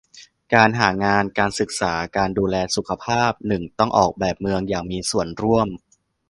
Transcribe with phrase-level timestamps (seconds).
[0.53, 5.67] การหางาน การศึกษา การดูแลสุขภาพ หนึ่ง ต้องออกแบบเมืองอย่างมีส่วนร่วม